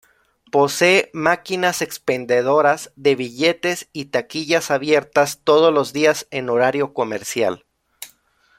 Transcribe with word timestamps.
Posee 0.51 1.11
máquinas 1.13 1.83
expendedoras 1.83 2.91
de 2.95 3.13
billetes 3.15 3.87
y 3.93 4.05
taquillas 4.05 4.71
abiertas 4.71 5.41
todos 5.43 5.71
los 5.71 5.93
días 5.93 6.25
en 6.31 6.49
horario 6.49 6.95
comercial. 6.95 7.63